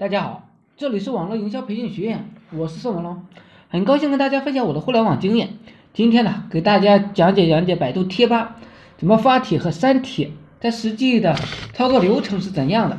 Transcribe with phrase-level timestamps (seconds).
[0.00, 0.48] 大家好，
[0.78, 2.24] 这里是网络营销培训学院，
[2.56, 3.22] 我是宋文龙，
[3.68, 5.50] 很高兴跟大家分享我的互联网经验。
[5.92, 8.56] 今天呢，给大家讲解讲解百度贴吧
[8.96, 11.34] 怎么发帖和删帖，在实际的
[11.74, 12.98] 操作流程是怎样的。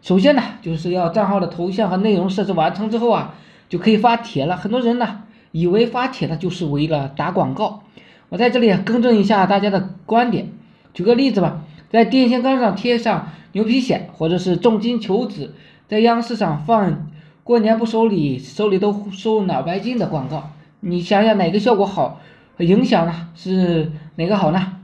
[0.00, 3.34] 首先呢，就是要账号的头像和内容设置完成之后啊，
[3.68, 4.56] 就可以发帖了。
[4.56, 7.82] 很多人呢，以为发帖呢就是为了打广告，
[8.30, 10.50] 我在这里更正一下大家的观点。
[10.94, 11.60] 举个例子吧，
[11.90, 15.54] 在电线杆上贴上牛皮癣，或者是重金求子。
[15.90, 17.10] 在央视上放
[17.42, 22.20] 过年不收礼，收礼都收脑白金的广告，你想想哪个效果好，
[22.58, 23.28] 影响呢？
[23.34, 24.76] 是哪个好呢？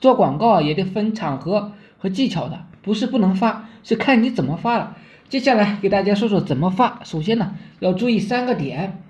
[0.00, 4.96] 做广告也得分场合和技巧的，不是不能发，是看你怎么发了。
[5.28, 7.00] 接下来给大家说说怎么发。
[7.02, 9.02] 首先呢，要注意三个点。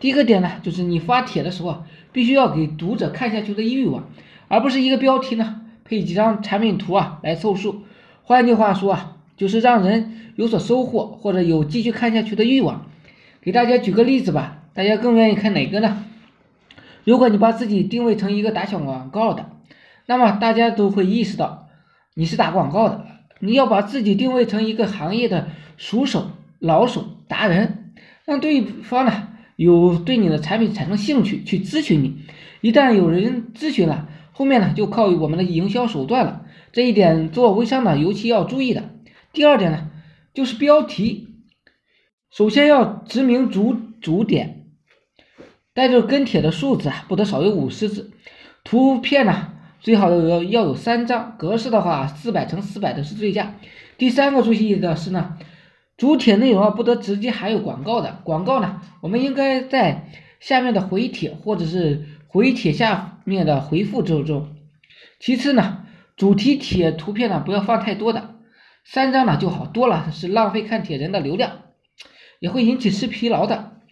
[0.00, 4.04] 第一个点呢，就是你发帖的时候，必须要给读者看下去的欲望，
[4.48, 7.82] 而不是一个标题呢配几张产品图啊来凑数。
[8.22, 9.16] 换句话说啊。
[9.38, 12.84] 就是让人有所收获，或者有继续看下去的欲望。
[13.40, 16.04] 给大家举个例子吧，大家更愿意看哪个呢？
[17.04, 19.48] 如果你把自己定位成一个打小广告的，
[20.04, 21.68] 那么大家都会意识到
[22.14, 23.06] 你是打广告的。
[23.40, 27.92] 你要把自己定位成一个行业的熟手、老手、达人，
[28.24, 32.18] 让对方呢有对你的产品产生兴趣去咨询你。
[32.60, 36.42] 一旦有人咨询了，后面呢就靠我们的营销手段了。
[36.72, 38.82] 这一点做微商呢尤其要注意的。
[39.32, 39.90] 第二点呢，
[40.34, 41.28] 就是标题，
[42.30, 44.66] 首先要指明主主点，
[45.74, 48.10] 带着跟帖的数字啊，不得少于五十字。
[48.64, 53.54] 图片呢，最好要有要有三张，格式的话，四百乘四百的是最佳。
[53.96, 55.38] 第三个注意的是呢，
[55.96, 64.56] 主帖内容啊，不得直接含有广告的，广告呢，我们应该在下面的回帖或者是回帖下面的回复之中。
[65.20, 65.84] 其次呢，
[66.16, 68.27] 主题帖图片呢，不要放太多的。
[68.90, 71.60] 三张呢就好多了，是浪费看帖人的流量，
[72.40, 73.82] 也会引起视疲劳的。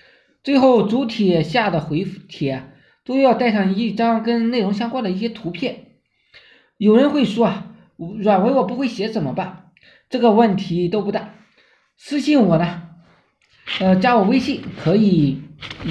[0.43, 2.73] 最后主帖下的回帖
[3.05, 5.99] 都要带上一张跟内容相关的一些图片。
[6.79, 7.75] 有人会说啊，
[8.19, 9.71] 软文我不会写怎么办？
[10.09, 11.35] 这个问题都不大，
[11.99, 12.85] 私信我呢，
[13.81, 15.43] 呃，加我微信可以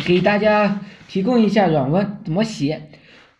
[0.07, 2.89] 给大家提供一下软文怎么写，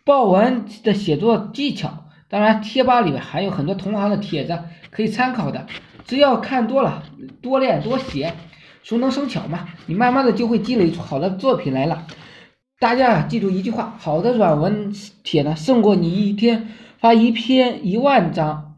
[0.04, 2.05] 报文的写作技巧。
[2.28, 4.58] 当然，贴吧里面还有很多同行的帖子
[4.90, 5.66] 可以参考的，
[6.04, 7.04] 只要看多了，
[7.40, 8.34] 多练多写，
[8.82, 12.06] 熟能生巧嘛，你慢慢的就会积累出好的作品来了。
[12.80, 14.92] 大家记住一句话，好的软文
[15.22, 18.74] 帖呢，胜过你一天发一篇一万张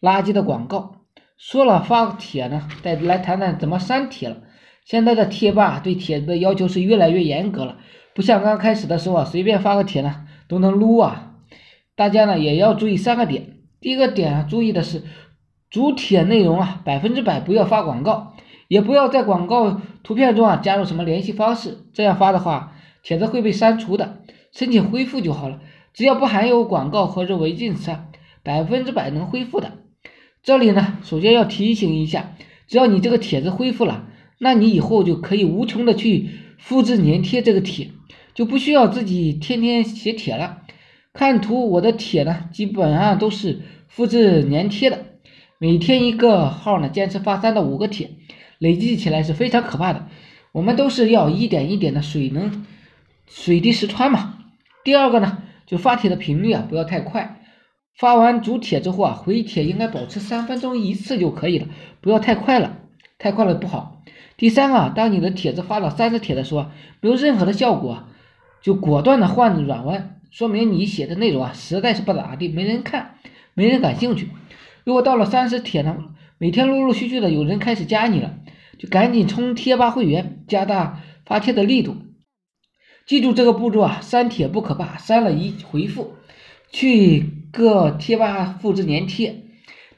[0.00, 0.94] 垃圾的广告。
[1.36, 4.38] 说了发个帖呢，再来谈谈怎么删帖了。
[4.84, 7.76] 现在的贴吧对帖子的要求是越来越严格了，
[8.14, 11.27] 不像刚开始的时候啊，随便发个帖呢都能撸啊。
[11.98, 13.56] 大家呢也要注意三个点。
[13.80, 15.02] 第一个点啊，注意的是
[15.68, 18.36] 主帖内容啊，百分之百不要发广告，
[18.68, 24.22] 也不要在广告图片中啊加入什么联系方式，这样发的话，帖子会被删除的。
[24.52, 25.58] 申请恢复就好了，
[25.92, 27.96] 只要不含有广告或者违禁词，
[28.44, 29.72] 百分之百能恢复的。
[30.44, 32.36] 这里呢，首先要提醒一下，
[32.68, 34.06] 只要你这个帖子恢复了，
[34.38, 37.90] 那你以后就可以无穷的去复制粘贴这个帖，
[38.34, 40.62] 就不需要自己天天写帖了。
[41.18, 43.58] 看图，我的帖呢，基本上都是
[43.88, 45.00] 复制粘贴的。
[45.58, 48.12] 每天一个号呢，坚持发三到五个帖，
[48.60, 50.06] 累计起来是非常可怕的。
[50.52, 52.64] 我们都是要一点一点的水能
[53.26, 54.38] 水滴石穿嘛。
[54.84, 57.40] 第二个呢，就发帖的频率啊，不要太快。
[57.96, 61.66] 发完主帖之后啊，回帖应该保持三分钟一次就可以了，
[62.00, 62.76] 不要太快了，
[63.18, 64.04] 太快了不好。
[64.36, 66.66] 第三啊，当你的帖子发到三十帖的时候，
[67.00, 68.04] 没有任何的效果，
[68.62, 70.14] 就果断的换软文。
[70.30, 73.14] 说明你写的内容啊，实在是不咋地，没人看，
[73.54, 74.28] 没人感兴趣。
[74.84, 75.96] 如果到了三十帖呢，
[76.38, 78.38] 每天陆陆续续的有人开始加你了，
[78.78, 81.96] 就赶紧充贴吧会员，加大发帖的力度。
[83.06, 86.16] 记住这个步骤啊，删帖不可怕，删了一回复，
[86.70, 89.44] 去各贴吧复制粘贴，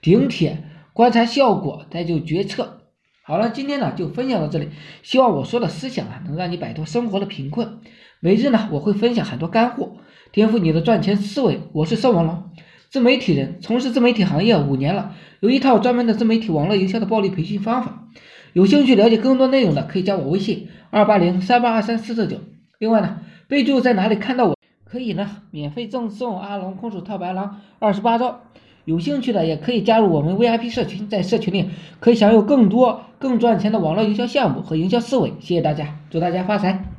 [0.01, 0.63] 顶帖，
[0.93, 2.83] 观察效果，再就决策。
[3.25, 4.69] 好了，今天呢就分享到这里，
[5.03, 7.81] 希望我说的思想啊，能让你摆脱生活的贫困。
[8.21, 9.97] 每日呢，我会分享很多干货。
[10.33, 12.45] 颠覆你的赚钱思维，我是邵文龙，
[12.89, 18.07] 自媒体人，从事自媒体行业五年了，有一套专门的自媒体网络营销的暴力培训方法。
[18.53, 22.37] 有兴趣了解更多内容的，可以加我微信二八零三八二三四四九。
[22.79, 28.43] 另外呢，备注在哪里看到我，可以呢免费赠送阿龙空手套白狼二十八招。
[28.85, 35.33] 有兴趣的也可以加入我们 VIP 社群，在社群里可以享有更多更赚钱的网络营销项目和营销思维。
[35.41, 36.90] 谢谢大家，祝大家发财。